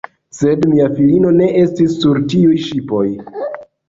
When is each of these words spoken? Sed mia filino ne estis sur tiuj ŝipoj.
Sed 0.35 0.63
mia 0.69 0.85
filino 0.99 1.33
ne 1.41 1.49
estis 1.63 1.97
sur 2.05 2.21
tiuj 2.35 2.55
ŝipoj. 2.71 3.03